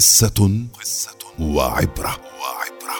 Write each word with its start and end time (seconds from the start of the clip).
قصة 0.00 0.64
وعبرة. 1.38 2.16
وعبرة 2.40 2.96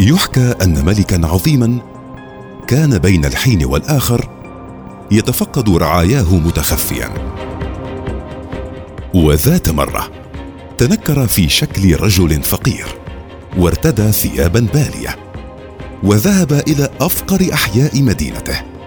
يحكى 0.00 0.54
أن 0.62 0.84
ملكا 0.84 1.26
عظيما 1.26 1.78
كان 2.68 2.98
بين 2.98 3.24
الحين 3.24 3.64
والآخر 3.64 4.28
يتفقد 5.10 5.68
رعاياه 5.68 6.34
متخفيا. 6.34 7.08
وذات 9.14 9.68
مرة 9.68 10.10
تنكر 10.78 11.26
في 11.26 11.48
شكل 11.48 11.96
رجل 12.00 12.42
فقير 12.42 12.86
وارتدى 13.58 14.12
ثيابا 14.12 14.60
بالية 14.60 15.16
وذهب 16.02 16.52
إلى 16.52 16.90
أفقر 17.00 17.52
أحياء 17.52 18.02
مدينته. 18.02 18.77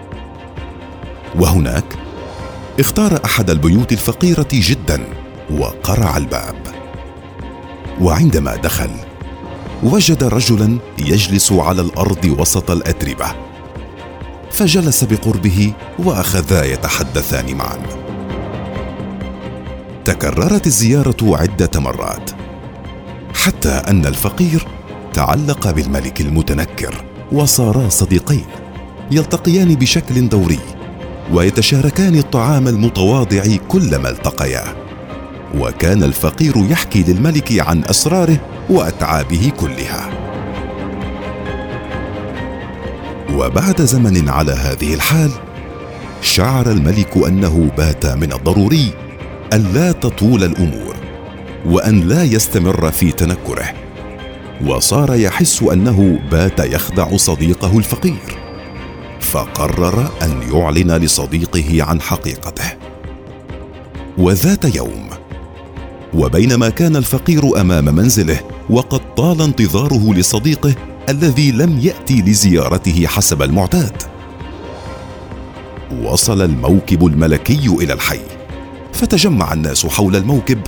وهناك 1.38 1.84
اختار 2.80 3.20
أحد 3.24 3.50
البيوت 3.50 3.92
الفقيرة 3.92 4.48
جدا 4.52 5.04
وقرع 5.50 6.16
الباب. 6.16 6.56
وعندما 8.00 8.56
دخل 8.56 8.90
وجد 9.82 10.24
رجلا 10.24 10.78
يجلس 10.98 11.52
على 11.52 11.82
الأرض 11.82 12.36
وسط 12.38 12.70
الأتربة. 12.70 13.26
فجلس 14.50 15.04
بقربه 15.04 15.72
وأخذا 15.98 16.64
يتحدثان 16.64 17.54
معا. 17.54 17.78
تكررت 20.04 20.66
الزيارة 20.66 21.16
عدة 21.22 21.80
مرات 21.80 22.30
حتى 23.34 23.68
أن 23.68 24.06
الفقير 24.06 24.66
تعلق 25.14 25.70
بالملك 25.70 26.20
المتنكر 26.20 27.04
وصارا 27.32 27.88
صديقين 27.88 28.44
يلتقيان 29.10 29.74
بشكل 29.74 30.28
دوري. 30.28 30.58
ويتشاركان 31.32 32.18
الطعام 32.18 32.68
المتواضع 32.68 33.42
كلما 33.68 34.10
التقيا. 34.10 34.64
وكان 35.58 36.02
الفقير 36.02 36.54
يحكي 36.56 37.02
للملك 37.02 37.60
عن 37.60 37.84
أسراره 37.84 38.40
وأتعابه 38.70 39.52
كلها. 39.60 40.10
وبعد 43.34 43.82
زمن 43.82 44.28
على 44.28 44.52
هذه 44.52 44.94
الحال 44.94 45.30
شعر 46.22 46.70
الملك 46.70 47.16
أنه 47.16 47.70
بات 47.76 48.06
من 48.06 48.32
الضروري 48.32 48.92
أن 49.52 49.72
لا 49.74 49.92
تطول 49.92 50.44
الأمور 50.44 50.96
وأن 51.66 52.00
لا 52.00 52.24
يستمر 52.24 52.90
في 52.90 53.12
تنكره. 53.12 53.72
وصار 54.66 55.14
يحس 55.14 55.62
أنه 55.62 56.18
بات 56.30 56.60
يخدع 56.60 57.16
صديقه 57.16 57.78
الفقير. 57.78 58.41
فقرر 59.22 60.10
أن 60.22 60.42
يعلن 60.52 60.92
لصديقه 60.92 61.82
عن 61.82 62.00
حقيقته. 62.00 62.72
وذات 64.18 64.76
يوم 64.76 65.08
وبينما 66.14 66.68
كان 66.68 66.96
الفقير 66.96 67.60
أمام 67.60 67.84
منزله 67.84 68.40
وقد 68.70 69.14
طال 69.14 69.42
انتظاره 69.42 70.14
لصديقه 70.14 70.74
الذي 71.08 71.52
لم 71.52 71.78
يأتي 71.78 72.22
لزيارته 72.22 73.06
حسب 73.06 73.42
المعتاد. 73.42 74.02
وصل 76.02 76.42
الموكب 76.42 77.06
الملكي 77.06 77.66
إلى 77.66 77.92
الحي 77.92 78.20
فتجمع 78.92 79.52
الناس 79.52 79.86
حول 79.86 80.16
الموكب 80.16 80.60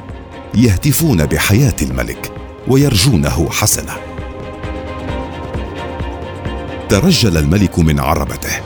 يهتفون 0.55 1.27
بحياة 1.27 1.77
الملك 1.83 2.33
ويرجونه 2.69 3.51
حسنة. 3.51 4.14
ترجل 6.95 7.37
الملك 7.37 7.79
من 7.79 8.01
عربته 8.01 8.61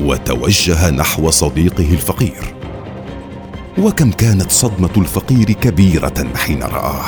وتوجه 0.00 0.90
نحو 0.90 1.30
صديقه 1.30 1.92
الفقير. 1.92 2.54
وكم 3.78 4.10
كانت 4.10 4.52
صدمة 4.52 4.90
الفقير 4.96 5.52
كبيرة 5.52 6.26
حين 6.36 6.62
رآه. 6.62 7.04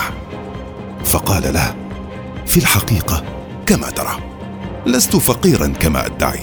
فقال 1.05 1.55
له 1.55 1.74
في 2.47 2.57
الحقيقة 2.57 3.24
كما 3.67 3.91
ترى 3.91 4.18
لست 4.86 5.17
فقيرا 5.17 5.67
كما 5.67 6.07
أدعي. 6.07 6.41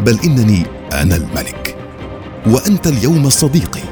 بل 0.00 0.20
إنني 0.24 0.66
أنا 0.92 1.16
الملك 1.16 1.76
وأنت 2.46 2.86
اليوم 2.86 3.28
صديقي 3.28 3.84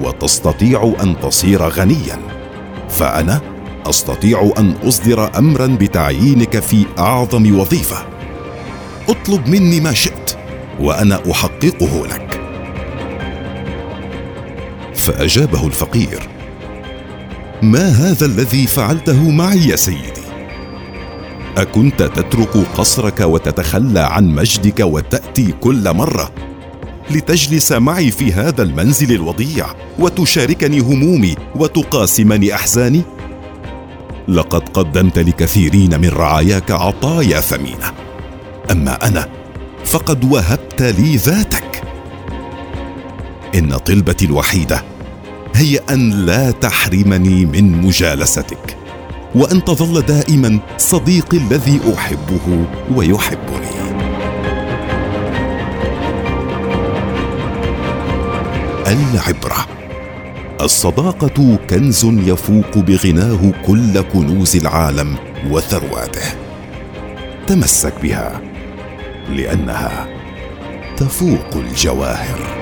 وتستطيع 0.00 0.94
أن 1.02 1.20
تصير 1.20 1.62
غنيا 1.62 2.18
فأنا 2.88 3.40
أستطيع 3.86 4.52
أن 4.58 4.74
أصدر 4.84 5.38
امرا 5.38 5.66
بتعيينك 5.66 6.58
في 6.58 6.86
أعظم 6.98 7.58
وظيفة. 7.60 7.96
اطلب 9.08 9.48
مني 9.48 9.80
ما 9.80 9.92
شئت 9.92 10.36
وأنا 10.80 11.30
أحققه 11.30 12.06
لك. 12.06 12.40
فأجابه 14.94 15.66
الفقير 15.66 16.28
ما 17.62 17.88
هذا 17.88 18.26
الذي 18.26 18.66
فعلته 18.66 19.30
معي 19.30 19.68
يا 19.68 19.76
سيدي؟ 19.76 20.20
أكنت 21.56 22.02
تترك 22.02 22.56
قصرك 22.76 23.20
وتتخلى 23.20 24.00
عن 24.00 24.34
مجدك 24.34 24.80
وتأتي 24.80 25.52
كل 25.60 25.94
مرة 25.94 26.32
لتجلس 27.10 27.72
معي 27.72 28.10
في 28.10 28.32
هذا 28.32 28.62
المنزل 28.62 29.12
الوضيع 29.12 29.66
وتشاركني 29.98 30.80
همومي 30.80 31.34
وتقاسمني 31.56 32.54
أحزاني؟ 32.54 33.02
لقد 34.28 34.68
قدمت 34.68 35.18
لكثيرين 35.18 36.00
من 36.00 36.08
رعاياك 36.08 36.70
عطايا 36.70 37.40
ثمينة. 37.40 37.92
أما 38.70 39.06
أنا 39.08 39.28
فقد 39.84 40.32
وهبت 40.32 40.82
لي 40.82 41.16
ذاتك. 41.16 41.82
إن 43.54 43.76
طلبتي 43.76 44.24
الوحيدة 44.24 44.82
هي 45.54 45.78
أن 45.90 46.10
لا 46.26 46.50
تحرمني 46.50 47.44
من 47.44 47.82
مجالستك 47.82 48.76
وأن 49.34 49.64
تظل 49.64 50.02
دائما 50.02 50.58
صديقي 50.78 51.36
الذي 51.36 51.80
أحبه 51.94 52.66
ويحبني. 52.94 53.70
العبرة. 58.86 59.79
الصداقة 60.60 61.58
كنز 61.70 62.04
يفوق 62.04 62.78
بغناه 62.78 63.52
كل 63.66 64.00
كنوز 64.00 64.56
العالم 64.56 65.16
وثرواته. 65.50 66.34
تمسك 67.46 67.92
بها 68.02 68.40
لأنها 69.30 70.08
تفوق 70.96 71.56
الجواهر. 71.56 72.59